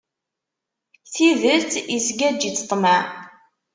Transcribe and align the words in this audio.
Tidet 1.13 1.71
isgaǧ-itt 1.97 2.63
ṭṭmaɛ. 2.65 3.01